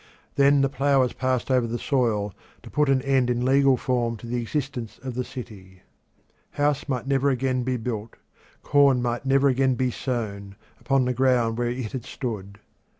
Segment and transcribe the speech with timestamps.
[0.33, 4.17] Then the plough was passed over the soil to put an end in legal form
[4.17, 5.83] to the existence of the city.
[6.53, 8.15] House might never again be built,
[8.63, 12.57] corn might never again be sown, upon the ground where it had stood.